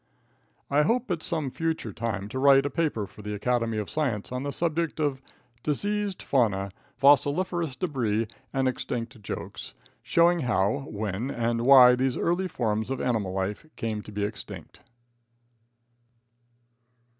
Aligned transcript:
I 0.71 0.81
hope 0.81 1.11
at 1.11 1.21
some 1.21 1.51
future 1.51 1.93
time 1.93 2.27
to 2.29 2.39
write 2.39 2.65
a 2.65 2.71
paper 2.71 3.05
for 3.05 3.21
the 3.21 3.35
Academy 3.35 3.77
of 3.77 3.87
Science 3.87 4.31
on 4.31 4.41
the 4.41 4.51
subject 4.51 4.99
of 4.99 5.21
"Deceased 5.61 6.23
Fauna, 6.23 6.71
Fossiliferous 6.97 7.75
Debris 7.75 8.25
and 8.51 8.67
Extinct 8.67 9.21
Jokes," 9.21 9.75
showing 10.01 10.39
how, 10.39 10.85
when 10.87 11.29
and 11.29 11.67
why 11.67 11.95
these 11.95 12.17
early 12.17 12.47
forms 12.47 12.89
of 12.89 12.99
animal 12.99 13.31
life 13.31 13.63
came 13.75 14.01
to 14.01 14.11
be 14.11 14.23
extinct. 14.23 14.79